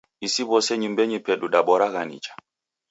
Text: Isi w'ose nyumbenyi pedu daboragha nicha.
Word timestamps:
Isi 0.25 0.41
w'ose 0.49 0.73
nyumbenyi 0.81 1.17
pedu 1.25 1.45
daboragha 1.53 2.01
nicha. 2.09 2.33